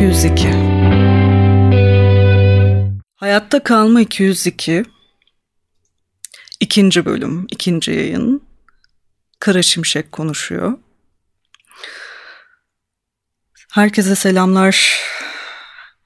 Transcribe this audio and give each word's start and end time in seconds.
Kalma 0.00 0.12
202 0.12 0.48
Hayatta 3.16 3.62
Kalma 3.62 4.00
202 4.00 4.84
İkinci 6.60 7.04
bölüm, 7.04 7.46
ikinci 7.50 7.90
yayın. 7.90 8.42
Kara 9.40 9.62
Şimşek 9.62 10.12
konuşuyor. 10.12 10.78
Herkese 13.72 14.14
selamlar 14.14 15.00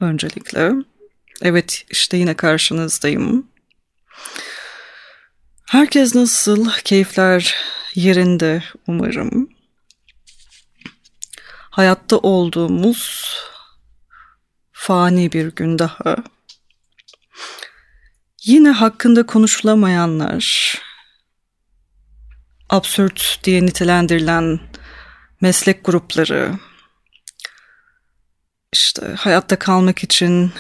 öncelikle. 0.01 0.73
Evet 1.43 1.85
işte 1.91 2.17
yine 2.17 2.35
karşınızdayım. 2.35 3.47
Herkes 5.71 6.15
nasıl? 6.15 6.71
Keyifler 6.85 7.55
yerinde 7.95 8.63
umarım. 8.87 9.49
Hayatta 11.71 12.19
olduğumuz 12.19 13.25
fani 14.87 15.33
bir 15.33 15.47
gün 15.47 15.79
daha. 15.79 16.17
Yine 18.45 18.71
hakkında 18.71 19.27
konuşulamayanlar, 19.27 20.75
absürt 22.71 23.39
diye 23.45 23.67
nitelendirilen 23.67 24.61
meslek 25.41 25.85
grupları, 25.85 26.59
işte 28.73 29.15
hayatta 29.19 29.59
kalmak 29.59 30.05
için 30.05 30.53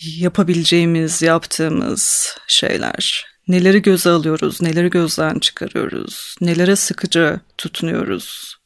yapabileceğimiz, 0.00 1.22
yaptığımız 1.22 2.36
şeyler. 2.46 3.26
Neleri 3.48 3.82
göze 3.82 4.10
alıyoruz, 4.10 4.62
neleri 4.62 4.90
gözden 4.90 5.38
çıkarıyoruz, 5.38 6.36
nelere 6.40 6.76
sıkıcı 6.76 7.40
tutunuyoruz. 7.58 8.56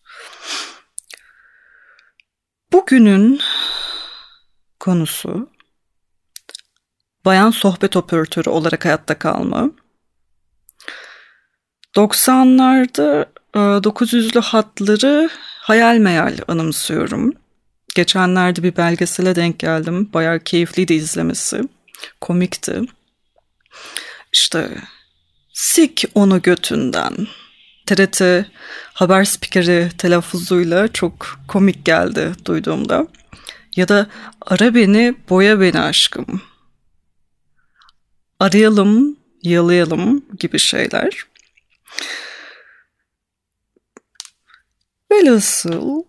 Bugünün 2.73 3.41
konusu 4.81 5.51
bayan 7.25 7.51
sohbet 7.51 7.97
operatörü 7.97 8.51
olarak 8.51 8.85
hayatta 8.85 9.19
kalma. 9.19 9.71
90'larda 11.97 13.27
900'lü 13.55 14.39
e, 14.39 14.41
hatları 14.41 15.31
hayal 15.61 15.97
meyal 15.97 16.39
anımsıyorum. 16.49 17.33
Geçenlerde 17.95 18.63
bir 18.63 18.77
belgesele 18.77 19.37
denk 19.37 19.59
geldim. 19.59 20.11
Bayağı 20.13 20.41
keyifliydi 20.41 20.95
izlemesi. 20.95 21.69
Komikti. 22.21 22.81
İşte 24.33 24.71
sik 25.53 26.05
onu 26.15 26.43
götünden. 26.43 27.27
TRT 27.87 28.23
haber 28.95 29.25
spikeri 29.25 29.89
telaffuzuyla 29.99 30.89
çok 30.89 31.39
komik 31.49 31.85
geldi 31.85 32.33
duyduğumda. 32.45 33.07
Ya 33.81 33.89
da 33.89 34.07
ara 34.43 34.75
beni, 34.75 35.15
boya 35.31 35.61
beni 35.61 35.81
aşkım. 35.81 36.43
Arayalım, 38.41 39.17
yalayalım 39.43 40.25
gibi 40.39 40.59
şeyler. 40.59 41.27
Velhasıl 45.13 46.03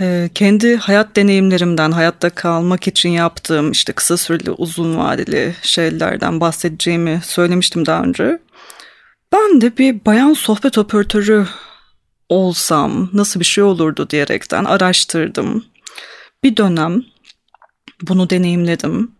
ee, 0.00 0.30
kendi 0.34 0.76
hayat 0.76 1.16
deneyimlerimden, 1.16 1.90
hayatta 1.90 2.30
kalmak 2.30 2.88
için 2.88 3.08
yaptığım 3.08 3.72
işte 3.72 3.92
kısa 3.92 4.16
süreli, 4.16 4.50
uzun 4.50 4.98
vadeli 4.98 5.54
şeylerden 5.62 6.40
bahsedeceğimi 6.40 7.20
söylemiştim 7.24 7.86
daha 7.86 8.02
önce. 8.02 8.38
Ben 9.32 9.60
de 9.60 9.76
bir 9.76 10.04
bayan 10.04 10.32
sohbet 10.32 10.78
operatörü 10.78 11.46
olsam 12.28 13.10
nasıl 13.12 13.40
bir 13.40 13.44
şey 13.44 13.64
olurdu 13.64 14.10
diyerekten 14.10 14.64
araştırdım. 14.64 15.64
Bir 16.42 16.56
dönem 16.56 17.04
bunu 18.02 18.30
deneyimledim. 18.30 19.12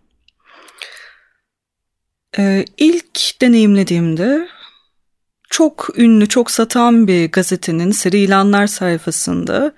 Ee, 2.38 2.64
ilk 2.76 3.40
deneyimlediğimde 3.40 4.48
çok 5.50 5.98
ünlü, 5.98 6.28
çok 6.28 6.50
satan 6.50 7.06
bir 7.06 7.32
gazetenin 7.32 7.90
seri 7.90 8.18
ilanlar 8.18 8.66
sayfasında 8.66 9.74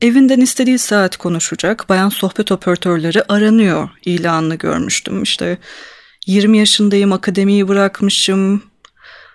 Evinden 0.00 0.40
istediği 0.40 0.78
saat 0.78 1.16
konuşacak 1.16 1.88
bayan 1.88 2.08
sohbet 2.08 2.52
operatörleri 2.52 3.22
aranıyor 3.28 3.88
ilanını 4.04 4.54
görmüştüm. 4.54 5.22
İşte 5.22 5.58
20 6.26 6.58
yaşındayım, 6.58 7.12
akademiyi 7.12 7.68
bırakmışım, 7.68 8.62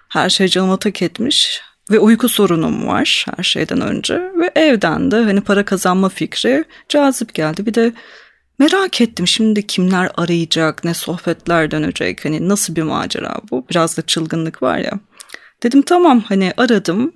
her 0.10 0.30
şey 0.30 0.48
canıma 0.48 0.80
tak 0.80 1.02
etmiş 1.02 1.62
ve 1.92 2.00
uyku 2.00 2.30
sorunum 2.30 2.88
var 2.88 3.26
her 3.38 3.44
şeyden 3.44 3.82
önce. 3.82 4.16
Ve 4.16 4.52
evden 4.56 5.12
de 5.12 5.16
hani 5.16 5.42
para 5.42 5.66
kazanma 5.66 6.10
fikri 6.10 6.66
cazip 6.90 7.34
geldi. 7.34 7.66
Bir 7.66 7.74
de 7.74 7.94
merak 8.60 9.02
ettim 9.02 9.28
şimdi 9.28 9.68
kimler 9.68 10.12
arayacak, 10.18 10.84
ne 10.84 10.94
sohbetler 10.94 11.72
dönecek, 11.72 12.26
hani 12.26 12.50
nasıl 12.50 12.76
bir 12.76 12.84
macera 12.84 13.36
bu? 13.52 13.66
Biraz 13.70 13.98
da 13.98 14.02
çılgınlık 14.02 14.64
var 14.64 14.78
ya. 14.78 14.92
Dedim 15.64 15.82
tamam 15.82 16.20
hani 16.20 16.54
aradım 16.58 17.14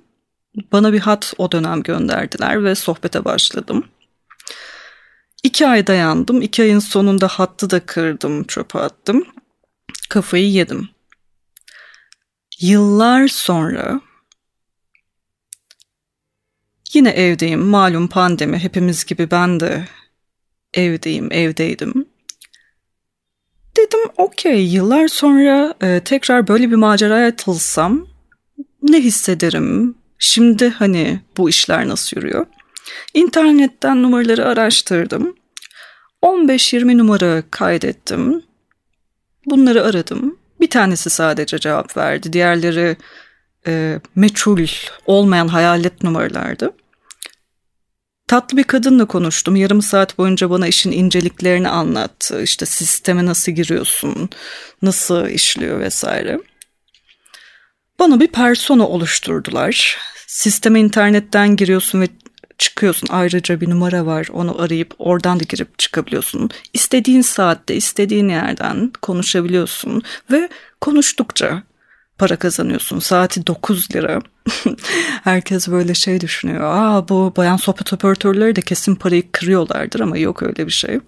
bana 0.72 0.92
bir 0.92 1.00
hat 1.00 1.34
o 1.38 1.52
dönem 1.52 1.82
gönderdiler 1.82 2.64
ve 2.64 2.74
sohbete 2.74 3.24
başladım. 3.24 3.84
İki 5.42 5.66
ay 5.66 5.86
dayandım. 5.86 6.42
İki 6.42 6.62
ayın 6.62 6.78
sonunda 6.78 7.28
hattı 7.28 7.70
da 7.70 7.80
kırdım, 7.80 8.44
çöpe 8.44 8.78
attım. 8.78 9.24
Kafayı 10.08 10.50
yedim. 10.50 10.88
Yıllar 12.60 13.28
sonra 13.28 14.00
yine 16.94 17.10
evdeyim. 17.10 17.60
Malum 17.60 18.08
pandemi. 18.08 18.58
Hepimiz 18.58 19.04
gibi 19.04 19.30
ben 19.30 19.60
de 19.60 19.84
evdeyim, 20.74 21.32
evdeydim. 21.32 22.08
Dedim 23.76 24.00
okey 24.16 24.66
yıllar 24.66 25.08
sonra 25.08 25.74
e, 25.82 26.00
tekrar 26.04 26.48
böyle 26.48 26.70
bir 26.70 26.76
maceraya 26.76 27.28
atılsam 27.28 28.06
ne 28.82 29.00
hissederim, 29.00 29.94
Şimdi 30.24 30.68
hani 30.68 31.20
bu 31.36 31.48
işler 31.48 31.88
nasıl 31.88 32.16
yürüyor? 32.16 32.46
İnternetten 33.14 34.02
numaraları 34.02 34.46
araştırdım. 34.46 35.36
15-20 36.22 36.98
numara 36.98 37.42
kaydettim. 37.50 38.42
Bunları 39.46 39.84
aradım. 39.84 40.38
Bir 40.60 40.70
tanesi 40.70 41.10
sadece 41.10 41.58
cevap 41.58 41.96
verdi. 41.96 42.32
Diğerleri 42.32 42.96
e, 43.66 44.00
meçhul 44.14 44.66
olmayan 45.06 45.48
hayalet 45.48 46.02
numaralardı. 46.02 46.72
Tatlı 48.34 48.56
bir 48.56 48.64
kadınla 48.64 49.04
konuştum. 49.04 49.56
Yarım 49.56 49.82
saat 49.82 50.18
boyunca 50.18 50.50
bana 50.50 50.66
işin 50.66 50.92
inceliklerini 50.92 51.68
anlattı. 51.68 52.42
İşte 52.42 52.66
sisteme 52.66 53.26
nasıl 53.26 53.52
giriyorsun, 53.52 54.30
nasıl 54.82 55.28
işliyor 55.28 55.80
vesaire. 55.80 56.40
Bana 57.98 58.20
bir 58.20 58.26
persona 58.26 58.88
oluşturdular. 58.88 59.98
Sisteme 60.26 60.80
internetten 60.80 61.56
giriyorsun 61.56 62.00
ve 62.00 62.08
çıkıyorsun. 62.58 63.08
Ayrıca 63.10 63.60
bir 63.60 63.70
numara 63.70 64.06
var. 64.06 64.28
Onu 64.32 64.62
arayıp 64.62 64.94
oradan 64.98 65.40
da 65.40 65.44
girip 65.48 65.78
çıkabiliyorsun. 65.78 66.50
İstediğin 66.72 67.22
saatte, 67.22 67.74
istediğin 67.74 68.28
yerden 68.28 68.92
konuşabiliyorsun 69.02 70.02
ve 70.30 70.48
konuştukça 70.80 71.62
para 72.18 72.36
kazanıyorsun. 72.36 72.98
Saati 72.98 73.46
9 73.46 73.94
lira. 73.94 74.22
Herkes 75.24 75.68
böyle 75.68 75.94
şey 75.94 76.20
düşünüyor. 76.20 76.60
Aa 76.62 77.08
bu 77.08 77.32
bayan 77.36 77.56
sohbet 77.56 77.92
operatörleri 77.92 78.56
de 78.56 78.62
kesin 78.62 78.94
parayı 78.94 79.32
kırıyorlardır 79.32 80.00
ama 80.00 80.18
yok 80.18 80.42
öyle 80.42 80.66
bir 80.66 80.72
şey. 80.72 81.00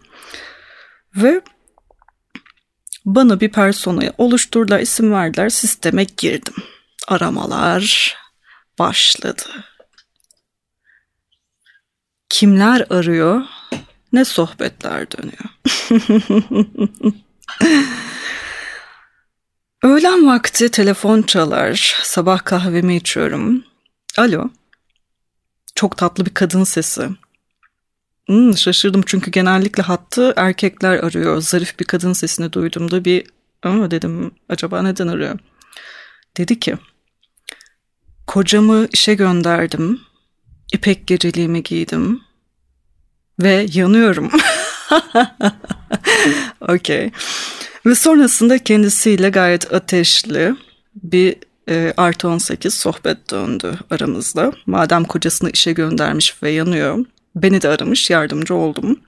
Ve 1.16 1.40
bana 3.04 3.40
bir 3.40 3.52
personayı 3.52 4.12
oluşturdular, 4.18 4.80
isim 4.80 5.12
verdiler, 5.12 5.48
sisteme 5.48 6.04
girdim. 6.16 6.54
Aramalar, 7.08 8.16
başladı. 8.78 9.42
Kimler 12.28 12.86
arıyor? 12.90 13.42
Ne 14.12 14.24
sohbetler 14.24 15.06
dönüyor. 15.10 15.44
Öğlen 19.86 20.26
vakti 20.26 20.70
telefon 20.70 21.22
çalar. 21.22 21.96
Sabah 22.02 22.44
kahvemi 22.44 22.96
içiyorum. 22.96 23.64
Alo. 24.18 24.50
Çok 25.74 25.96
tatlı 25.96 26.26
bir 26.26 26.34
kadın 26.34 26.64
sesi. 26.64 27.08
Hmm, 28.26 28.56
şaşırdım 28.56 29.02
çünkü 29.06 29.30
genellikle 29.30 29.82
hattı 29.82 30.32
erkekler 30.36 30.98
arıyor. 30.98 31.40
Zarif 31.40 31.80
bir 31.80 31.84
kadın 31.84 32.12
sesini 32.12 32.52
duyduğumda 32.52 33.04
bir 33.04 33.26
ama 33.62 33.90
dedim 33.90 34.30
acaba 34.48 34.82
neden 34.82 35.08
arıyor? 35.08 35.38
Dedi 36.36 36.60
ki 36.60 36.76
Kocamı 38.26 38.88
işe 38.92 39.14
gönderdim. 39.14 40.00
İpek 40.72 41.06
geceliğimi 41.06 41.62
giydim. 41.62 42.20
Ve 43.42 43.66
yanıyorum. 43.72 44.30
Okey. 46.60 47.10
Ve 47.86 47.94
sonrasında 47.94 48.58
kendisiyle 48.58 49.30
gayet 49.30 49.74
ateşli 49.74 50.54
bir 51.02 51.36
e, 51.68 51.94
artı 51.96 52.28
18 52.28 52.74
sohbet 52.74 53.30
döndü 53.30 53.78
aramızda. 53.90 54.52
Madem 54.66 55.04
kocasını 55.04 55.50
işe 55.50 55.72
göndermiş 55.72 56.42
ve 56.42 56.50
yanıyor. 56.50 57.04
Beni 57.34 57.62
de 57.62 57.68
aramış, 57.68 58.10
yardımcı 58.10 58.54
oldum. 58.54 59.00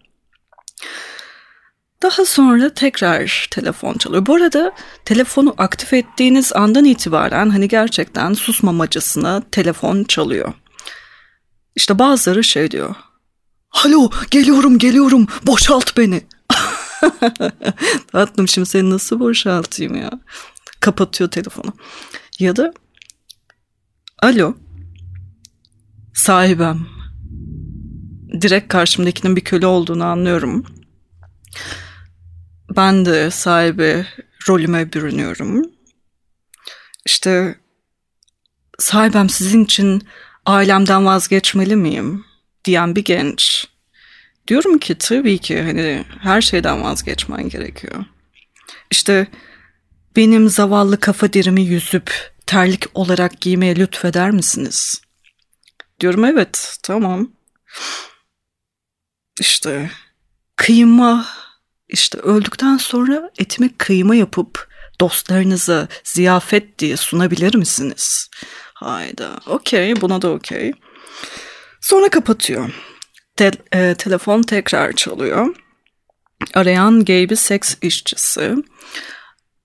Daha 2.03 2.25
sonra 2.25 2.75
tekrar 2.75 3.49
telefon 3.51 3.95
çalıyor. 3.95 4.27
Bu 4.27 4.35
arada 4.35 4.73
telefonu 5.05 5.55
aktif 5.59 5.93
ettiğiniz 5.93 6.53
andan 6.53 6.85
itibaren 6.85 7.51
hani 7.51 7.69
gerçekten 7.69 8.35
susmamacısına 8.35 9.43
telefon 9.51 10.05
çalıyor. 10.05 10.53
İşte 11.77 11.99
bazıları 11.99 12.45
şey 12.45 12.71
diyor. 12.71 12.95
Alo 13.85 14.11
geliyorum 14.31 14.79
geliyorum 14.79 15.27
boşalt 15.47 15.97
beni. 15.97 16.23
Tatlım 18.13 18.49
şimdi 18.49 18.69
seni 18.69 18.91
nasıl 18.91 19.21
boşaltayım 19.21 19.95
ya? 19.95 20.11
Kapatıyor 20.81 21.31
telefonu. 21.31 21.73
Ya 22.39 22.57
da 22.57 22.73
alo 24.23 24.55
sahibem. 26.15 26.87
Direkt 28.41 28.69
karşımdakinin 28.69 29.37
bir 29.37 29.41
köle 29.41 29.67
olduğunu 29.67 30.05
anlıyorum. 30.05 30.67
Ben 32.77 33.07
de 33.07 33.31
sahibi 33.31 34.07
rolüme 34.49 34.93
bürünüyorum. 34.93 35.63
İşte 37.07 37.59
sahibem 38.79 39.29
sizin 39.29 39.65
için 39.65 40.03
ailemden 40.47 41.07
vazgeçmeli 41.07 41.77
miyim 41.77 42.28
diyen 42.65 42.97
bir 42.97 43.05
genç. 43.05 43.67
Diyorum 44.49 44.79
ki 44.79 44.95
tabii 44.99 45.39
ki 45.39 45.63
hani 45.63 46.05
her 46.21 46.41
şeyden 46.41 46.83
vazgeçmen 46.83 47.49
gerekiyor. 47.49 48.05
İşte 48.91 49.27
benim 50.17 50.49
zavallı 50.49 51.01
kafa 51.01 51.33
derimi 51.33 51.63
yüzüp 51.63 52.33
terlik 52.47 52.85
olarak 52.95 53.41
giymeye 53.41 53.77
lütfeder 53.77 54.31
misiniz? 54.31 55.03
Diyorum 56.01 56.25
evet 56.25 56.79
tamam. 56.83 57.31
İşte 59.41 59.91
kıyma 60.57 61.27
işte 61.89 62.19
öldükten 62.19 62.77
sonra 62.77 63.31
etime 63.39 63.71
kıyma 63.79 64.15
yapıp 64.15 64.69
dostlarınıza 65.01 65.89
ziyafet 66.05 66.79
diye 66.79 66.97
sunabilir 66.97 67.55
misiniz? 67.55 68.31
Hayda 68.75 69.41
okey 69.47 70.01
buna 70.01 70.23
da 70.23 70.31
okey. 70.31 70.73
Sonra 71.81 72.09
kapatıyor. 72.09 72.71
Te- 73.37 73.53
e, 73.75 73.95
telefon 73.95 74.43
tekrar 74.43 74.93
çalıyor. 74.93 75.57
Arayan 76.55 77.05
gay 77.05 77.31
bir 77.31 77.37
seks 77.37 77.77
işçisi. 77.83 78.55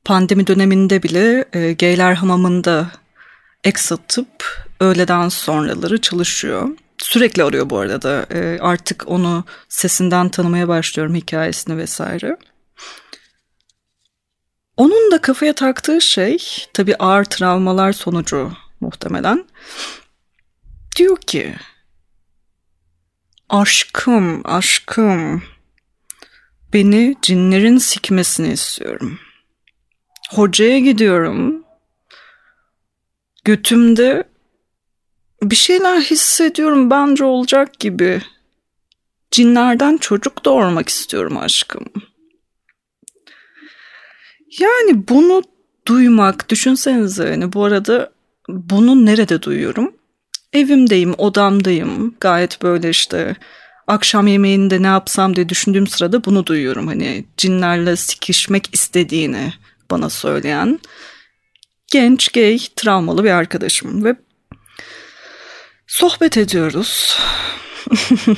Pandemi 0.05 0.47
döneminde 0.47 1.03
bile 1.03 1.45
e, 1.53 1.73
gayler 1.73 2.13
hamamında 2.13 2.91
ek 3.63 3.79
satıp 3.81 4.65
öğleden 4.79 5.29
sonraları 5.29 6.01
çalışıyor. 6.01 6.69
Sürekli 6.97 7.43
arıyor 7.43 7.69
bu 7.69 7.79
arada. 7.79 8.25
E, 8.31 8.59
artık 8.61 9.03
onu 9.07 9.45
sesinden 9.69 10.29
tanımaya 10.29 10.67
başlıyorum 10.67 11.15
hikayesini 11.15 11.77
vesaire. 11.77 12.37
Onun 14.77 15.11
da 15.11 15.21
kafaya 15.21 15.55
taktığı 15.55 16.01
şey 16.01 16.37
tabii 16.73 16.95
ağır 16.95 17.25
travmalar 17.25 17.93
sonucu 17.93 18.51
muhtemelen. 18.81 19.45
Diyor 20.97 21.17
ki 21.17 21.55
aşkım 23.53 24.41
aşkım 24.43 25.43
beni 26.73 27.15
cinlerin 27.21 27.77
sikmesini 27.77 28.53
istiyorum. 28.53 29.19
Hocaya 30.29 30.79
gidiyorum. 30.79 31.63
Götümde 33.45 34.23
bir 35.43 35.55
şeyler 35.55 36.01
hissediyorum 36.01 36.89
bence 36.89 37.23
olacak 37.23 37.79
gibi. 37.79 38.21
Cinlerden 39.31 39.97
çocuk 39.97 40.45
doğurmak 40.45 40.89
istiyorum 40.89 41.37
aşkım. 41.37 41.85
Yani 44.59 45.07
bunu 45.09 45.43
duymak, 45.87 46.49
düşünsenize 46.49 47.29
hani 47.29 47.53
bu 47.53 47.63
arada 47.63 48.13
bunu 48.49 49.05
nerede 49.05 49.41
duyuyorum? 49.41 49.93
Evimdeyim, 50.53 51.13
odamdayım. 51.17 52.15
Gayet 52.19 52.61
böyle 52.61 52.89
işte 52.89 53.35
akşam 53.87 54.27
yemeğinde 54.27 54.81
ne 54.81 54.87
yapsam 54.87 55.35
diye 55.35 55.49
düşündüğüm 55.49 55.87
sırada 55.87 56.25
bunu 56.25 56.45
duyuyorum. 56.45 56.87
Hani 56.87 57.25
cinlerle 57.37 57.95
sikişmek 57.95 58.69
istediğini 58.73 59.53
bana 59.91 60.09
söyleyen 60.09 60.79
genç, 61.91 62.27
gay, 62.27 62.59
travmalı 62.75 63.23
bir 63.23 63.31
arkadaşım 63.31 64.03
ve 64.03 64.15
Sohbet 65.87 66.37
ediyoruz. 66.37 67.17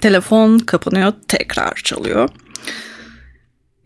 Telefon 0.00 0.58
kapanıyor, 0.58 1.12
tekrar 1.28 1.74
çalıyor. 1.74 2.28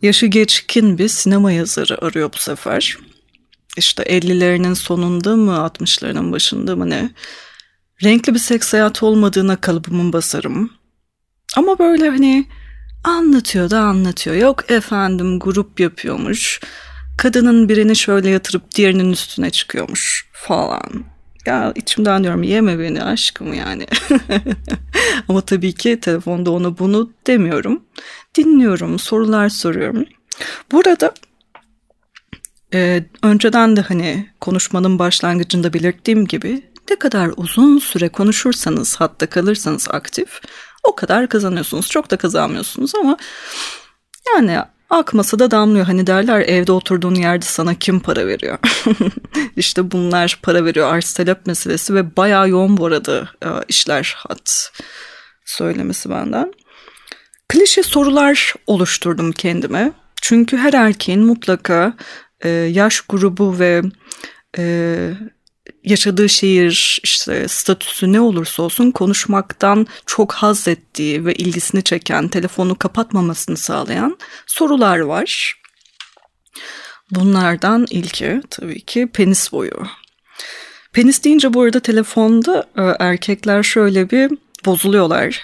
Yaşı 0.02 0.26
geçkin 0.26 0.98
bir 0.98 1.08
sinema 1.08 1.52
yazarı 1.52 2.04
arıyor 2.04 2.32
bu 2.32 2.38
sefer. 2.38 2.98
İşte 3.76 4.02
50'lerinin 4.02 4.74
sonunda 4.74 5.36
mı 5.36 5.50
60'larının 5.50 6.32
başında 6.32 6.76
mı 6.76 6.90
ne? 6.90 7.10
Renkli 8.04 8.34
bir 8.34 8.38
seks 8.38 8.72
hayatı 8.72 9.06
olmadığına 9.06 9.56
kalıbımın 9.56 10.12
basarım. 10.12 10.70
Ama 11.56 11.78
böyle 11.78 12.08
hani 12.08 12.46
anlatıyor 13.04 13.70
da 13.70 13.80
anlatıyor. 13.80 14.36
Yok 14.36 14.70
efendim 14.70 15.38
grup 15.38 15.80
yapıyormuş. 15.80 16.60
Kadının 17.18 17.68
birini 17.68 17.96
şöyle 17.96 18.28
yatırıp 18.28 18.74
diğerinin 18.74 19.12
üstüne 19.12 19.50
çıkıyormuş 19.50 20.28
falan. 20.32 21.04
Ya 21.46 21.72
içimden 21.76 22.22
diyorum 22.24 22.42
yeme 22.42 22.78
beni 22.78 23.02
aşkım 23.02 23.54
yani. 23.54 23.86
Ama 25.28 25.40
tabii 25.40 25.72
ki 25.72 26.00
telefonda 26.00 26.50
ona 26.50 26.78
bunu 26.78 27.10
demiyorum. 27.26 27.82
Dinliyorum, 28.34 28.98
sorular 28.98 29.48
soruyorum. 29.48 30.04
Burada 30.72 31.12
e, 32.74 33.04
önceden 33.22 33.76
de 33.76 33.80
hani 33.80 34.30
konuşmanın 34.40 34.98
başlangıcında 34.98 35.72
belirttiğim 35.72 36.26
gibi 36.26 36.62
ne 36.90 36.96
kadar 36.96 37.30
uzun 37.36 37.78
süre 37.78 38.08
konuşursanız 38.08 38.96
hatta 38.96 39.26
kalırsanız 39.26 39.88
aktif 39.90 40.40
o 40.82 40.96
kadar 40.96 41.28
kazanıyorsunuz. 41.28 41.90
Çok 41.90 42.10
da 42.10 42.16
kazanmıyorsunuz 42.16 42.94
ama 42.94 43.16
yani 44.34 44.58
Akmasa 44.90 45.38
da 45.38 45.50
damlıyor. 45.50 45.86
Hani 45.86 46.06
derler 46.06 46.40
evde 46.40 46.72
oturduğun 46.72 47.14
yerde 47.14 47.44
sana 47.44 47.74
kim 47.74 48.00
para 48.00 48.26
veriyor? 48.26 48.58
İşte 49.56 49.90
bunlar 49.90 50.38
para 50.42 50.64
veriyor. 50.64 50.94
Arz 50.94 51.12
talep 51.12 51.46
meselesi 51.46 51.94
ve 51.94 52.16
bayağı 52.16 52.48
yoğun 52.48 52.76
bu 52.76 52.86
arada 52.86 53.28
e, 53.44 53.48
işler 53.68 54.14
hat 54.16 54.72
söylemesi 55.44 56.10
benden. 56.10 56.52
Klişe 57.48 57.82
sorular 57.82 58.54
oluşturdum 58.66 59.32
kendime. 59.32 59.92
Çünkü 60.22 60.56
her 60.56 60.72
erkeğin 60.72 61.20
mutlaka 61.20 61.92
e, 62.44 62.48
yaş 62.48 63.00
grubu 63.00 63.58
ve 63.58 63.82
e, 64.58 65.14
yaşadığı 65.84 66.28
şehir 66.28 67.00
işte 67.02 67.48
statüsü 67.48 68.12
ne 68.12 68.20
olursa 68.20 68.62
olsun 68.62 68.90
konuşmaktan 68.90 69.86
çok 70.06 70.32
haz 70.32 70.68
ettiği 70.68 71.24
ve 71.24 71.34
ilgisini 71.34 71.82
çeken, 71.82 72.28
telefonu 72.28 72.78
kapatmamasını 72.78 73.56
sağlayan 73.56 74.18
sorular 74.46 74.98
var. 74.98 75.60
Bunlardan 77.10 77.86
ilki 77.90 78.40
tabii 78.50 78.80
ki 78.80 79.08
penis 79.14 79.52
boyu. 79.52 79.86
Penis 80.92 81.24
deyince 81.24 81.54
bu 81.54 81.62
arada 81.62 81.80
telefonda 81.80 82.66
e, 82.76 82.82
erkekler 83.04 83.62
şöyle 83.62 84.10
bir 84.10 84.30
bozuluyorlar. 84.64 85.42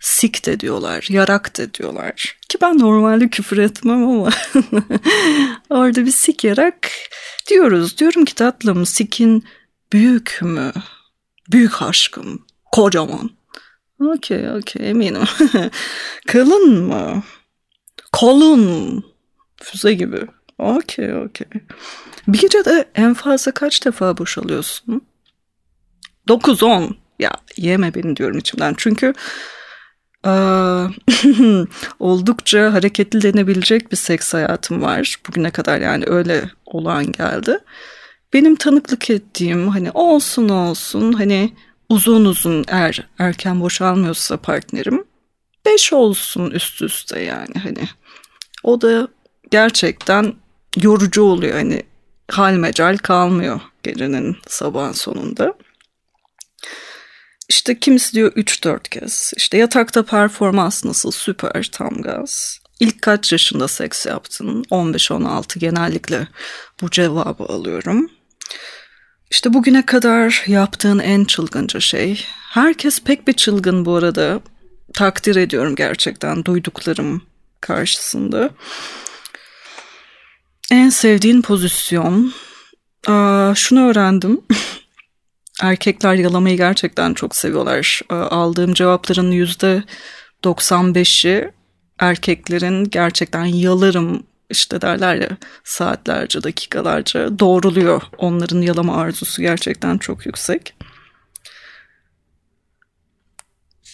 Sik 0.00 0.46
de 0.46 0.60
diyorlar, 0.60 1.06
yarak 1.10 1.58
de 1.58 1.74
diyorlar. 1.74 2.38
Ki 2.48 2.58
ben 2.62 2.78
normalde 2.78 3.28
küfür 3.28 3.58
etmem 3.58 4.08
ama 4.08 4.30
orada 5.70 6.06
bir 6.06 6.10
sik 6.10 6.44
yarak 6.44 6.90
diyoruz. 7.50 7.98
Diyorum 7.98 8.24
ki 8.24 8.34
tatlım 8.34 8.86
sikin 8.86 9.44
Büyük 9.94 10.38
mü? 10.42 10.72
Büyük 11.52 11.82
aşkım. 11.82 12.46
Kocaman. 12.72 13.30
Okey 14.00 14.50
okey 14.50 14.90
eminim. 14.90 15.22
Kalın 16.26 16.82
mı? 16.82 17.22
Kalın. 18.12 19.04
Füze 19.62 19.94
gibi. 19.94 20.26
Okey 20.58 21.14
okey. 21.14 21.46
Bir 22.28 22.38
gecede 22.38 22.88
en 22.94 23.14
fazla 23.14 23.52
kaç 23.52 23.84
defa 23.84 24.18
boşalıyorsun? 24.18 25.06
9-10. 26.28 26.94
Ya 27.18 27.32
yeme 27.56 27.94
beni 27.94 28.16
diyorum 28.16 28.38
içimden. 28.38 28.74
Çünkü 28.76 29.14
oldukça 31.98 32.72
hareketli 32.72 33.22
denebilecek 33.22 33.92
bir 33.92 33.96
seks 33.96 34.34
hayatım 34.34 34.82
var. 34.82 35.16
Bugüne 35.28 35.50
kadar 35.50 35.80
yani 35.80 36.04
öyle 36.06 36.50
olan 36.66 37.12
geldi 37.12 37.58
benim 38.34 38.56
tanıklık 38.56 39.10
ettiğim 39.10 39.68
hani 39.68 39.90
olsun 39.90 40.48
olsun 40.48 41.12
hani 41.12 41.52
uzun 41.88 42.24
uzun 42.24 42.64
eğer 42.68 43.06
erken 43.18 43.60
boşalmıyorsa 43.60 44.36
partnerim 44.36 45.04
beş 45.66 45.92
olsun 45.92 46.50
üst 46.50 46.82
üste 46.82 47.20
yani 47.20 47.54
hani 47.62 47.88
o 48.62 48.80
da 48.80 49.08
gerçekten 49.50 50.34
yorucu 50.82 51.22
oluyor 51.22 51.54
hani 51.54 51.82
hal 52.30 52.52
mecal 52.52 52.96
kalmıyor 52.96 53.60
gecenin 53.82 54.36
sabahın 54.46 54.92
sonunda. 54.92 55.54
İşte 57.54 57.80
kimisi 57.80 58.12
diyor 58.12 58.32
3-4 58.32 58.88
kez. 58.88 59.32
İşte 59.36 59.56
yatakta 59.58 60.02
performans 60.02 60.84
nasıl? 60.84 61.10
Süper, 61.10 61.68
tam 61.72 62.02
gaz. 62.02 62.58
İlk 62.80 63.02
kaç 63.02 63.32
yaşında 63.32 63.68
seks 63.68 64.06
yaptın? 64.06 64.64
15-16 64.70 65.58
genellikle 65.58 66.28
bu 66.80 66.90
cevabı 66.90 67.44
alıyorum. 67.44 68.10
İşte 69.30 69.54
bugüne 69.54 69.86
kadar 69.86 70.44
yaptığın 70.46 70.98
en 70.98 71.24
çılgınca 71.24 71.80
şey. 71.80 72.24
Herkes 72.50 73.00
pek 73.00 73.28
bir 73.28 73.32
çılgın 73.32 73.84
bu 73.84 73.94
arada. 73.94 74.40
Takdir 74.94 75.36
ediyorum 75.36 75.74
gerçekten 75.74 76.44
duyduklarım 76.44 77.22
karşısında. 77.60 78.50
En 80.70 80.88
sevdiğin 80.88 81.42
pozisyon. 81.42 82.34
Aa, 83.06 83.52
şunu 83.54 83.88
öğrendim. 83.88 84.40
Erkekler 85.64 86.14
yalamayı 86.14 86.56
gerçekten 86.56 87.14
çok 87.14 87.36
seviyorlar. 87.36 88.00
Aldığım 88.10 88.74
cevapların 88.74 89.30
yüzde 89.30 89.82
95'i 90.44 91.50
erkeklerin 91.98 92.84
gerçekten 92.84 93.44
yalarım 93.44 94.22
işte 94.50 94.80
derler 94.80 95.14
ya 95.14 95.28
saatlerce 95.64 96.42
dakikalarca 96.42 97.38
doğruluyor. 97.38 98.02
Onların 98.18 98.60
yalama 98.60 98.96
arzusu 98.96 99.42
gerçekten 99.42 99.98
çok 99.98 100.26
yüksek. 100.26 100.74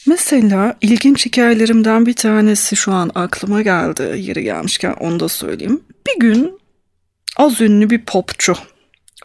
Mesela 0.07 0.77
ilginç 0.81 1.27
hikayelerimden 1.27 2.07
bir 2.07 2.15
tanesi 2.15 2.77
şu 2.77 2.93
an 2.93 3.11
aklıma 3.15 3.63
geldi 3.63 4.15
yeri 4.17 4.43
gelmişken 4.43 4.93
onu 4.93 5.21
da 5.21 5.29
söyleyeyim. 5.29 5.81
Bir 6.07 6.21
gün 6.21 6.61
az 7.37 7.61
ünlü 7.61 7.91
bir 7.91 8.05
popçu 8.05 8.57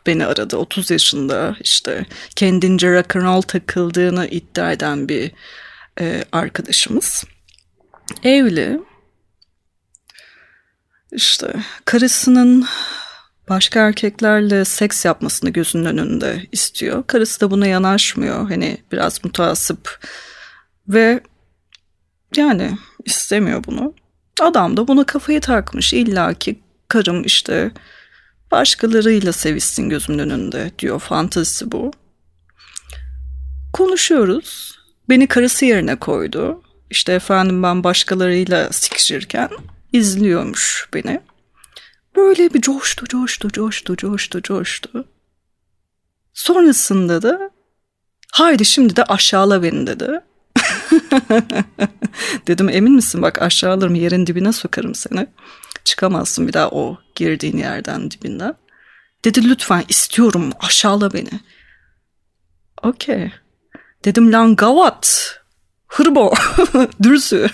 beni 0.08 0.26
aradı 0.26 0.58
30 0.58 0.92
yaşında 0.92 1.56
işte 1.62 2.06
kendince 2.36 2.94
rock 2.94 3.16
and 3.16 3.24
roll 3.24 3.42
takıldığını 3.42 4.28
iddia 4.28 4.72
eden 4.72 5.10
bir 5.10 5.32
e, 6.00 6.24
arkadaşımız. 6.32 7.24
Evli 8.24 8.80
işte 11.12 11.54
karısının 11.86 12.66
başka 13.50 13.80
erkeklerle 13.80 14.66
seks 14.66 15.06
yapmasını 15.06 15.50
gözünün 15.50 15.86
önünde 15.86 16.48
istiyor. 16.52 17.04
Karısı 17.08 17.42
da 17.42 17.52
buna 17.52 17.68
yanaşmıyor. 17.68 18.50
Hani 18.50 18.78
biraz 18.92 19.26
mutasip 19.26 20.00
ve 20.88 21.22
yani 22.36 22.78
istemiyor 23.06 23.64
bunu. 23.64 23.94
Adam 24.42 24.78
da 24.78 24.88
buna 24.88 25.06
kafayı 25.06 25.42
takmış. 25.42 25.94
İlla 25.94 26.34
ki 26.34 26.60
karım 26.88 27.24
işte 27.24 27.72
başkalarıyla 28.52 29.34
sevişsin 29.34 29.90
gözümün 29.90 30.20
önünde 30.20 30.72
diyor. 30.80 31.00
Fantazisi 31.00 31.72
bu. 31.72 31.92
Konuşuyoruz. 33.74 34.80
Beni 35.10 35.28
karısı 35.28 35.66
yerine 35.66 35.96
koydu. 35.96 36.62
İşte 36.90 37.14
efendim 37.14 37.64
ben 37.64 37.84
başkalarıyla 37.84 38.72
sikişirken 38.72 39.50
izliyormuş 39.94 40.90
beni. 40.94 41.22
Böyle 42.16 42.54
bir 42.54 42.62
coştu, 42.62 43.06
coştu, 43.06 43.52
coştu, 43.52 43.98
coştu, 43.98 44.42
coştu. 44.42 45.06
Sonrasında 46.34 47.22
da 47.22 47.52
haydi 48.32 48.66
şimdi 48.66 48.96
de 48.96 49.04
aşağıla 49.04 49.64
beni 49.64 49.88
dedi. 49.88 50.22
Dedim 52.48 52.70
emin 52.70 52.94
misin 52.94 53.22
bak 53.22 53.42
aşağılarım 53.42 53.96
yerin 53.96 54.28
dibine 54.28 54.54
sokarım 54.54 54.96
seni. 54.96 55.28
Çıkamazsın 55.86 56.48
bir 56.48 56.54
daha 56.54 56.70
o 56.70 56.98
girdiğin 57.16 57.58
yerden 57.58 58.12
dibinden. 58.12 58.56
Dedi 59.26 59.50
lütfen 59.50 59.84
istiyorum 59.90 60.52
aşağıla 60.60 61.14
beni. 61.14 61.40
Okey. 62.84 63.32
Dedim 64.06 64.32
lan 64.32 64.56
gavat. 64.56 65.36
Hırbo. 65.88 66.34
Dürsü. 67.04 67.50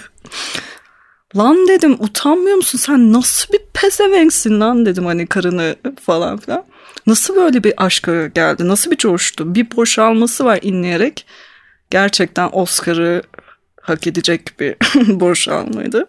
Lan 1.35 1.67
dedim 1.67 1.97
utanmıyor 1.99 2.55
musun 2.55 2.77
sen 2.77 3.13
nasıl 3.13 3.53
bir 3.53 3.61
pezevenksin 3.73 4.59
lan 4.59 4.85
dedim 4.85 5.05
hani 5.05 5.27
karını 5.27 5.75
falan 6.01 6.37
filan. 6.37 6.65
Nasıl 7.07 7.35
böyle 7.35 7.63
bir 7.63 7.73
aşka 7.77 8.27
geldi 8.27 8.67
nasıl 8.67 8.91
bir 8.91 8.97
coştu 8.97 9.55
bir 9.55 9.75
boşalması 9.75 10.45
var 10.45 10.59
inleyerek 10.61 11.25
gerçekten 11.89 12.49
Oscar'ı 12.51 13.23
hak 13.81 14.07
edecek 14.07 14.59
bir 14.59 14.75
boşalmaydı. 15.19 16.07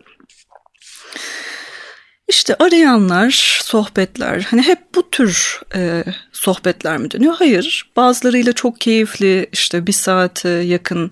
İşte 2.32 2.54
arayanlar, 2.54 3.60
sohbetler 3.62 4.40
hani 4.40 4.62
hep 4.62 4.94
bu 4.94 5.10
tür 5.10 5.60
e, 5.74 6.04
sohbetler 6.32 6.98
mi 6.98 7.10
dönüyor? 7.10 7.34
Hayır 7.38 7.90
bazılarıyla 7.96 8.52
çok 8.52 8.80
keyifli 8.80 9.48
işte 9.52 9.86
bir 9.86 9.92
saate 9.92 10.48
yakın 10.48 11.10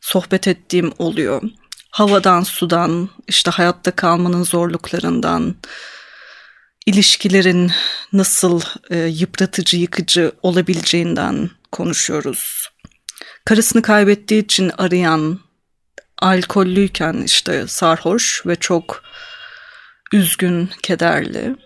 sohbet 0.00 0.48
ettiğim 0.48 0.92
oluyor 0.98 1.42
havadan, 1.90 2.42
sudan, 2.42 3.08
işte 3.28 3.50
hayatta 3.50 3.90
kalmanın 3.90 4.42
zorluklarından, 4.42 5.54
ilişkilerin 6.86 7.72
nasıl 8.12 8.60
e, 8.90 8.98
yıpratıcı, 8.98 9.76
yıkıcı 9.76 10.32
olabileceğinden 10.42 11.50
konuşuyoruz. 11.72 12.70
Karısını 13.44 13.82
kaybettiği 13.82 14.44
için 14.44 14.72
arayan, 14.78 15.40
alkollüyken 16.18 17.22
işte 17.26 17.66
sarhoş 17.66 18.46
ve 18.46 18.56
çok 18.56 19.02
üzgün, 20.12 20.70
kederli 20.82 21.56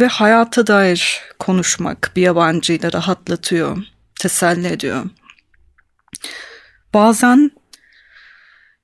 ve 0.00 0.06
hayata 0.06 0.66
dair 0.66 1.20
konuşmak 1.38 2.12
bir 2.16 2.22
yabancıyla 2.22 2.92
rahatlatıyor, 2.92 3.78
teselli 4.20 4.66
ediyor. 4.66 5.04
Bazen 6.94 7.50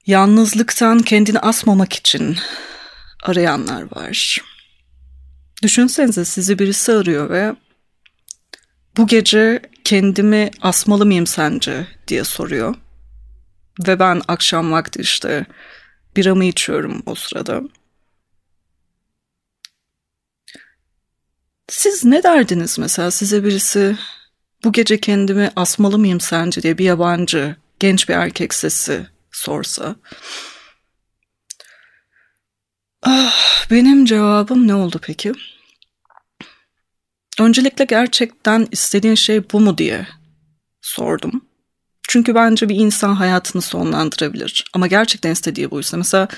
Yalnızlıktan 0.06 0.98
kendini 0.98 1.38
asmamak 1.38 1.92
için 1.92 2.36
arayanlar 3.22 3.96
var. 3.96 4.38
Düşünsenize 5.62 6.24
sizi 6.24 6.58
birisi 6.58 6.92
arıyor 6.92 7.30
ve 7.30 7.54
bu 8.96 9.06
gece 9.06 9.62
kendimi 9.84 10.50
asmalı 10.60 11.06
mıyım 11.06 11.26
sence 11.26 11.86
diye 12.08 12.24
soruyor. 12.24 12.74
Ve 13.86 13.98
ben 13.98 14.22
akşam 14.28 14.72
vakti 14.72 15.00
işte 15.00 15.46
biramı 16.16 16.44
içiyorum 16.44 17.02
o 17.06 17.14
sırada. 17.14 17.62
Siz 21.72 22.04
ne 22.04 22.22
derdiniz 22.22 22.78
mesela 22.78 23.10
size 23.10 23.44
birisi 23.44 23.96
bu 24.64 24.72
gece 24.72 25.00
kendimi 25.00 25.50
asmalı 25.56 25.98
mıyım 25.98 26.20
sence 26.20 26.62
diye 26.62 26.78
bir 26.78 26.84
yabancı 26.84 27.56
genç 27.80 28.08
bir 28.08 28.14
erkek 28.14 28.54
sesi 28.54 29.06
sorsa. 29.30 29.96
Ah, 33.02 33.70
benim 33.70 34.04
cevabım 34.04 34.68
ne 34.68 34.74
oldu 34.74 35.00
peki? 35.02 35.32
Öncelikle 37.40 37.84
gerçekten 37.84 38.68
istediğin 38.70 39.14
şey 39.14 39.50
bu 39.52 39.60
mu 39.60 39.78
diye 39.78 40.06
sordum. 40.80 41.44
Çünkü 42.08 42.34
bence 42.34 42.68
bir 42.68 42.76
insan 42.76 43.14
hayatını 43.14 43.62
sonlandırabilir. 43.62 44.64
Ama 44.74 44.86
gerçekten 44.86 45.30
istediği 45.30 45.70
buysa. 45.70 45.96
Mesela 45.96 46.28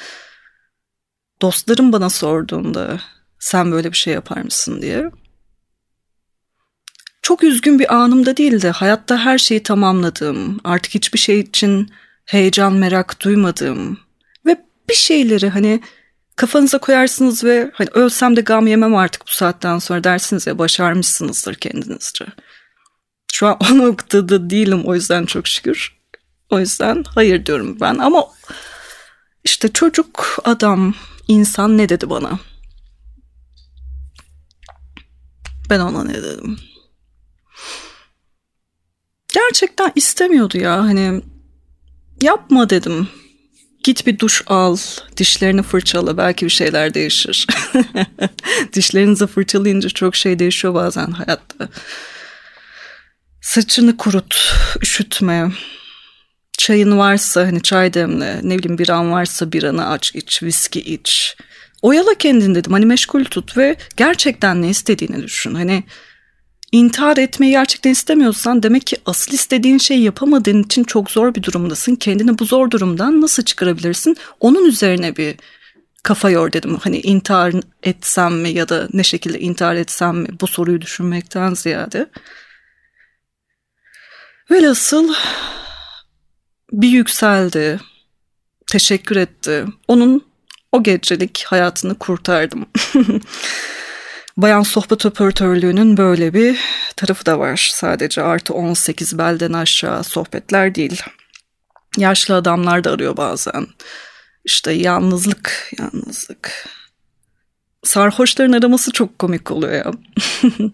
dostlarım 1.43 1.93
bana 1.93 2.11
sorduğunda 2.11 3.00
sen 3.38 3.73
böyle 3.73 3.93
bir 3.93 3.97
şey 3.97 4.14
yapar 4.14 4.43
mısın 4.43 4.83
diye. 4.83 5.11
Çok 7.25 7.45
üzgün 7.45 7.78
bir 7.78 7.95
anımda 7.95 8.37
değildi. 8.37 8.69
Hayatta 8.69 9.19
her 9.19 9.38
şeyi 9.38 9.62
tamamladığım, 9.62 10.61
artık 10.64 10.95
hiçbir 10.95 11.19
şey 11.19 11.40
için 11.40 11.90
heyecan, 12.25 12.73
merak 12.73 13.21
duymadığım 13.25 14.00
ve 14.47 14.64
bir 14.88 14.95
şeyleri 14.95 15.49
hani 15.49 15.81
kafanıza 16.37 16.78
koyarsınız 16.78 17.45
ve 17.45 17.71
hani 17.75 17.88
ölsem 17.93 18.37
de 18.37 18.40
gam 18.40 18.66
yemem 18.66 18.95
artık 18.95 19.26
bu 19.26 19.31
saatten 19.31 19.78
sonra 19.78 20.04
dersiniz 20.04 20.47
ya 20.47 20.59
başarmışsınızdır 20.59 21.54
kendinizce. 21.54 22.25
Şu 23.33 23.47
an 23.47 23.57
o 23.61 23.78
noktada 23.78 24.50
değilim 24.50 24.83
o 24.85 24.95
yüzden 24.95 25.25
çok 25.26 25.49
şükür. 25.49 25.97
O 26.50 26.61
yüzden 26.61 27.04
hayır 27.14 27.47
diyorum 27.47 27.81
ben 27.81 27.99
ama 27.99 28.26
işte 29.45 29.73
çocuk, 29.73 30.38
adam, 30.45 30.95
insan 31.28 31.78
ne 31.78 31.88
dedi 31.88 32.11
bana? 32.11 32.38
Ben 35.71 35.81
ona 35.81 36.04
ne 36.04 36.14
dedim? 36.14 36.59
Gerçekten 39.35 39.93
istemiyordu 39.95 40.59
ya 40.59 40.76
hani 40.76 41.23
Yapma 42.23 42.71
dedim. 42.71 43.09
Git 43.85 44.07
bir 44.07 44.19
duş 44.19 44.43
al, 44.47 44.76
dişlerini 45.17 45.62
fırçala, 45.62 46.17
belki 46.17 46.45
bir 46.45 46.50
şeyler 46.50 46.95
değişir. 46.95 47.47
Dişlerinizi 48.73 49.26
fırçalayınca 49.26 49.88
çok 49.88 50.17
şey 50.17 50.38
değişiyor 50.38 50.75
bazen 50.75 51.11
hayatta. 51.11 51.69
Saçını 53.41 53.97
kurut, 53.97 54.55
üşütme. 54.83 55.53
Çayın 56.59 56.99
varsa 56.99 57.41
hani 57.41 57.62
çay 57.62 57.95
demle, 57.95 58.41
ne 58.43 58.59
bileyim 58.59 58.79
bir 58.79 58.88
an 58.88 59.12
varsa 59.12 59.47
bir 59.47 59.53
biranı 59.53 59.88
aç 59.88 60.14
iç, 60.14 60.43
viski 60.43 60.81
iç. 60.81 61.37
Oyala 61.83 62.14
kendini 62.14 62.55
dedim 62.55 62.73
hani 62.73 62.87
meşgul 62.87 63.25
tut 63.25 63.57
ve 63.57 63.76
gerçekten 63.97 64.62
ne 64.62 64.69
istediğini 64.69 65.23
düşün. 65.23 65.55
Hani 65.55 65.85
intihar 66.75 67.16
etmeyi 67.16 67.52
gerçekten 67.52 67.90
istemiyorsan 67.90 68.62
demek 68.62 68.87
ki 68.87 68.97
asıl 69.07 69.33
istediğin 69.33 69.78
şeyi 69.78 70.02
yapamadığın 70.02 70.62
için 70.62 70.85
çok 70.85 71.11
zor 71.11 71.35
bir 71.35 71.43
durumdasın. 71.43 71.95
Kendini 71.95 72.38
bu 72.38 72.45
zor 72.45 72.71
durumdan 72.71 73.21
nasıl 73.21 73.43
çıkarabilirsin? 73.43 74.16
Onun 74.40 74.64
üzerine 74.64 75.16
bir 75.16 75.35
kafa 76.02 76.31
yor 76.31 76.52
dedim. 76.52 76.78
Hani 76.83 77.00
intihar 77.00 77.54
etsem 77.83 78.40
mi 78.40 78.50
ya 78.50 78.69
da 78.69 78.88
ne 78.93 79.04
şekilde 79.04 79.40
intihar 79.40 79.75
etsem 79.76 80.16
mi 80.16 80.28
bu 80.40 80.47
soruyu 80.47 80.81
düşünmekten 80.81 81.54
ziyade. 81.54 82.11
Velhasıl 84.50 85.14
bir 86.73 86.88
yükseldi. 86.88 87.81
Teşekkür 88.66 89.16
etti. 89.16 89.64
Onun 89.88 90.25
o 90.73 90.83
gecelik 90.83 91.45
hayatını 91.47 91.95
kurtardım. 91.99 92.66
Bayan 94.37 94.62
sohbet 94.62 95.07
operatörlüğünün 95.07 95.97
böyle 95.97 96.35
bir 96.35 96.61
tarafı 96.97 97.26
da 97.26 97.38
var. 97.38 97.71
Sadece 97.75 98.23
artı 98.23 98.55
18 98.55 99.19
belden 99.19 99.53
aşağı 99.53 100.05
sohbetler 100.05 100.75
değil. 100.75 101.03
Yaşlı 101.97 102.35
adamlar 102.35 102.85
da 102.85 102.91
arıyor 102.91 103.17
bazen. 103.17 103.67
İşte 104.45 104.73
yalnızlık, 104.73 105.73
yalnızlık. 105.79 106.69
Sarhoşların 107.83 108.53
araması 108.53 108.93
çok 108.93 109.19
komik 109.19 109.50
oluyor 109.50 109.73
ya. 109.73 109.93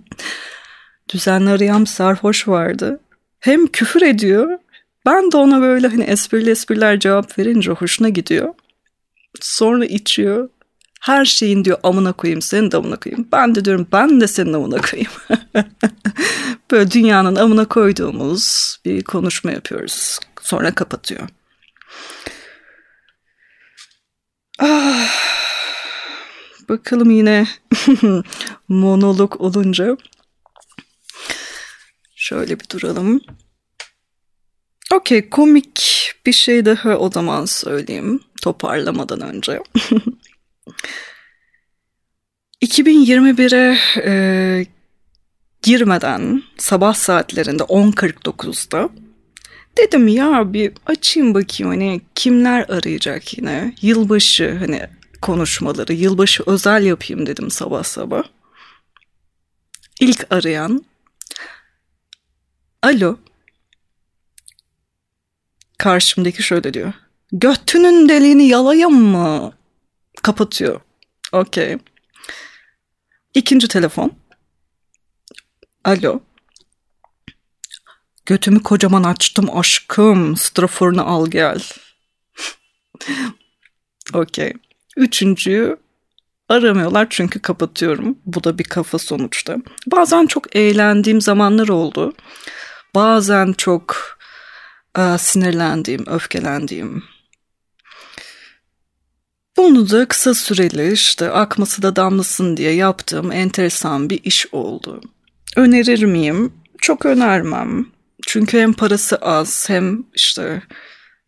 Düzenli 1.12 1.50
arayan 1.50 1.80
bir 1.80 1.88
sarhoş 1.88 2.48
vardı. 2.48 3.00
Hem 3.40 3.66
küfür 3.66 4.02
ediyor. 4.02 4.58
Ben 5.06 5.32
de 5.32 5.36
ona 5.36 5.60
böyle 5.60 5.88
hani 5.88 6.04
esprili 6.04 6.50
espriler 6.50 7.00
cevap 7.00 7.38
verince 7.38 7.70
hoşuna 7.70 8.08
gidiyor. 8.08 8.54
Sonra 9.40 9.84
içiyor. 9.84 10.48
Her 11.00 11.24
şeyin 11.24 11.64
diyor 11.64 11.78
amına 11.82 12.12
koyayım 12.12 12.42
senin 12.42 12.70
de 12.70 12.76
amına 12.76 12.96
koyayım. 12.96 13.28
Ben 13.32 13.54
de 13.54 13.64
diyorum 13.64 13.86
ben 13.92 14.20
de 14.20 14.28
senin 14.28 14.52
amına 14.52 14.80
koyayım. 14.80 15.12
Böyle 16.70 16.90
dünyanın 16.90 17.36
amına 17.36 17.64
koyduğumuz 17.64 18.76
bir 18.84 19.04
konuşma 19.04 19.50
yapıyoruz. 19.50 20.20
Sonra 20.42 20.74
kapatıyor. 20.74 21.28
Ah, 24.58 25.08
bakalım 26.68 27.10
yine 27.10 27.46
monolog 28.68 29.40
olunca. 29.40 29.96
Şöyle 32.14 32.60
bir 32.60 32.68
duralım. 32.68 33.20
Okey 34.92 35.30
komik 35.30 36.12
bir 36.26 36.32
şey 36.32 36.64
daha 36.64 36.96
o 36.96 37.10
zaman 37.10 37.44
söyleyeyim 37.44 38.20
toparlamadan 38.42 39.20
önce. 39.20 39.62
2021'e 42.62 43.78
e, 44.04 44.66
girmeden 45.62 46.42
sabah 46.58 46.94
saatlerinde 46.94 47.62
10.49'da 47.62 48.88
dedim 49.78 50.08
ya 50.08 50.52
bir 50.52 50.72
açayım 50.86 51.34
bakayım 51.34 51.72
hani 51.72 52.00
kimler 52.14 52.68
arayacak 52.68 53.38
yine? 53.38 53.74
Yılbaşı 53.82 54.56
hani 54.58 54.86
konuşmaları 55.22 55.92
yılbaşı 55.92 56.42
özel 56.46 56.84
yapayım 56.84 57.26
dedim 57.26 57.50
sabah 57.50 57.84
sabah. 57.84 58.22
İlk 60.00 60.26
arayan 60.30 60.84
alo. 62.82 63.18
Karşımdaki 65.78 66.42
şöyle 66.42 66.74
diyor 66.74 66.92
götünün 67.32 68.08
deliğini 68.08 68.48
yalayım 68.48 68.92
mı 68.92 69.52
kapatıyor 70.22 70.80
okey 71.32 71.78
İkinci 73.34 73.68
telefon. 73.68 74.12
Alo. 75.84 76.20
Götümü 78.26 78.62
kocaman 78.62 79.02
açtım 79.02 79.58
aşkım. 79.58 80.36
Straforunu 80.36 81.08
al 81.08 81.26
gel. 81.26 81.62
Okey. 84.14 84.52
Üçüncüyü 84.96 85.76
aramıyorlar 86.48 87.06
çünkü 87.10 87.40
kapatıyorum. 87.40 88.18
Bu 88.26 88.44
da 88.44 88.58
bir 88.58 88.64
kafa 88.64 88.98
sonuçta. 88.98 89.56
Bazen 89.86 90.26
çok 90.26 90.56
eğlendiğim 90.56 91.20
zamanlar 91.20 91.68
oldu. 91.68 92.14
Bazen 92.94 93.52
çok 93.52 94.18
e, 94.98 95.18
sinirlendiğim, 95.18 96.04
öfkelendiğim, 96.06 97.04
bunu 99.60 99.90
da 99.90 100.08
kısa 100.08 100.34
süreli 100.34 100.92
işte 100.92 101.30
akması 101.30 101.82
da 101.82 101.96
damlasın 101.96 102.56
diye 102.56 102.72
yaptığım 102.72 103.32
enteresan 103.32 104.10
bir 104.10 104.20
iş 104.24 104.46
oldu. 104.52 105.00
Önerir 105.56 106.02
miyim? 106.02 106.52
Çok 106.78 107.06
önermem. 107.06 107.86
Çünkü 108.26 108.58
hem 108.58 108.72
parası 108.72 109.16
az 109.16 109.68
hem 109.68 110.04
işte 110.14 110.62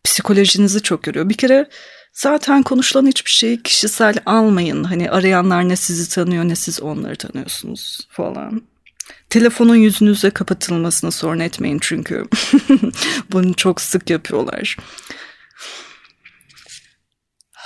psikolojinizi 0.03 0.81
çok 0.81 1.03
görüyor. 1.03 1.29
Bir 1.29 1.33
kere 1.33 1.69
zaten 2.13 2.63
konuşulan 2.63 3.07
hiçbir 3.07 3.31
şeyi 3.31 3.63
kişisel 3.63 4.15
almayın. 4.25 4.83
Hani 4.83 5.11
arayanlar 5.11 5.69
ne 5.69 5.75
sizi 5.75 6.09
tanıyor 6.09 6.43
ne 6.43 6.55
siz 6.55 6.81
onları 6.81 7.15
tanıyorsunuz 7.15 8.07
falan. 8.09 8.61
Telefonun 9.29 9.75
yüzünüze 9.75 10.29
kapatılmasını 10.29 11.11
sorun 11.11 11.39
etmeyin 11.39 11.79
çünkü. 11.81 12.25
Bunu 13.31 13.53
çok 13.53 13.81
sık 13.81 14.09
yapıyorlar. 14.09 14.77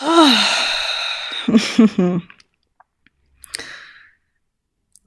Ah. 0.02 0.68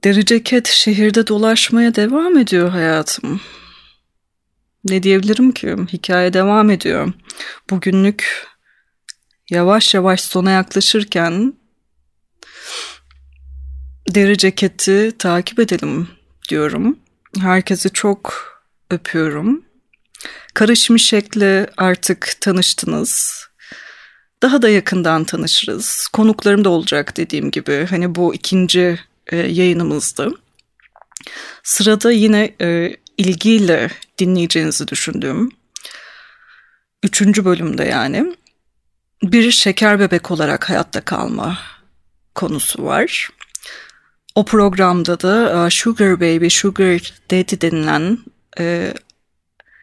Deri 0.03 0.25
ceket 0.25 0.67
şehirde 0.67 1.27
dolaşmaya 1.27 1.95
devam 1.95 2.37
ediyor 2.37 2.69
hayatım. 2.69 3.41
Ne 4.83 5.03
diyebilirim 5.03 5.51
ki? 5.51 5.75
Hikaye 5.93 6.33
devam 6.33 6.69
ediyor. 6.69 7.13
Bugünlük 7.69 8.47
yavaş 9.49 9.93
yavaş 9.93 10.21
sona 10.21 10.51
yaklaşırken 10.51 11.53
deri 14.09 14.37
ceketi 14.37 15.11
takip 15.19 15.59
edelim 15.59 16.07
diyorum. 16.49 16.99
Herkesi 17.39 17.89
çok 17.89 18.51
öpüyorum. 18.89 19.65
Karışmış 20.53 21.05
şekli 21.05 21.67
artık 21.77 22.37
tanıştınız 22.41 23.40
daha 24.41 24.61
da 24.61 24.69
yakından 24.69 25.23
tanışırız. 25.23 26.07
Konuklarım 26.13 26.65
da 26.65 26.69
olacak 26.69 27.17
dediğim 27.17 27.51
gibi. 27.51 27.87
Hani 27.89 28.15
bu 28.15 28.35
ikinci 28.35 28.99
e, 29.27 29.37
yayınımızdı. 29.37 30.33
Sırada 31.63 32.11
yine 32.11 32.55
e, 32.61 32.95
ilgiyle 33.17 33.89
dinleyeceğinizi 34.17 34.87
düşündüğüm 34.87 35.51
üçüncü 37.03 37.45
bölümde 37.45 37.83
yani 37.83 38.35
bir 39.23 39.51
şeker 39.51 39.99
bebek 39.99 40.31
olarak 40.31 40.69
hayatta 40.69 41.01
kalma 41.01 41.57
konusu 42.35 42.83
var. 42.85 43.29
O 44.35 44.45
programda 44.45 45.19
da 45.19 45.65
e, 45.67 45.69
Sugar 45.69 46.19
Baby, 46.19 46.47
Sugar 46.47 47.13
Daddy 47.31 47.61
denilen 47.61 48.17
e, 48.59 48.93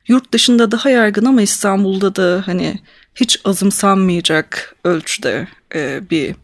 yurt 0.08 0.32
dışında 0.32 0.70
daha 0.70 0.90
yaygın 0.90 1.24
ama 1.24 1.42
İstanbul'da 1.42 2.16
da 2.16 2.42
hani 2.46 2.78
hiç 3.20 3.40
azımsanmayacak 3.44 4.76
ölçüde 4.84 5.48
e, 5.74 6.10
bir 6.10 6.36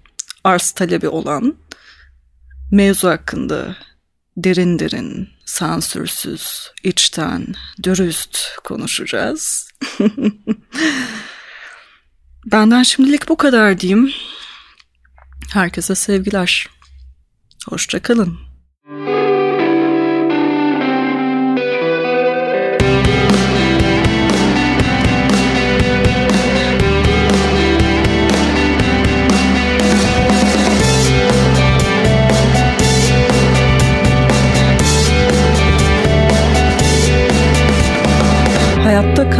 arz 0.44 0.70
talebi 0.70 1.08
olan 1.08 1.54
mevzu 2.70 3.08
hakkında 3.08 3.76
derin 4.36 4.78
derin, 4.78 5.28
sansürsüz, 5.44 6.72
içten, 6.82 7.54
dürüst 7.82 8.38
konuşacağız. 8.64 9.68
Benden 12.46 12.82
şimdilik 12.82 13.28
bu 13.28 13.36
kadar 13.36 13.80
diyeyim. 13.80 14.12
Herkese 15.52 15.94
sevgiler. 15.94 16.68
Hoşçakalın. 17.68 18.43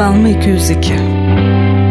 Kalma 0.05 0.29
202 0.35 1.84